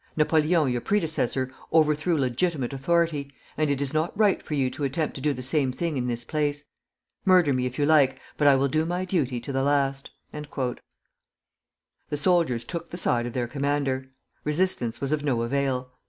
Napoleon, 0.17 0.67
your 0.71 0.81
predecessor, 0.81 1.53
overthrew 1.71 2.17
legitimate 2.17 2.73
authority, 2.73 3.31
and 3.55 3.69
it 3.69 3.83
is 3.83 3.93
not 3.93 4.17
right 4.17 4.41
for 4.41 4.55
you 4.55 4.71
to 4.71 4.83
attempt 4.83 5.13
to 5.13 5.21
do 5.21 5.31
the 5.31 5.43
same 5.43 5.71
thing 5.71 5.95
in 5.95 6.07
this 6.07 6.25
place. 6.25 6.63
Murder 7.23 7.53
me 7.53 7.67
if 7.67 7.77
you 7.77 7.85
like, 7.85 8.17
but 8.35 8.47
I 8.47 8.55
will 8.55 8.67
do 8.67 8.83
my 8.87 9.05
duty 9.05 9.39
to 9.39 9.51
the 9.51 9.61
last." 9.61 10.09
The 10.31 10.81
soldiers 12.15 12.65
took 12.65 12.89
the 12.89 12.97
side 12.97 13.27
of 13.27 13.33
their 13.33 13.47
commander. 13.47 14.09
Resistance 14.43 14.99
was 15.01 15.11
of 15.11 15.23
no 15.23 15.43
avail. 15.43 15.91